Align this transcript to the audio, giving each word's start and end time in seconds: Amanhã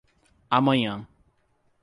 Amanhã 0.49 1.07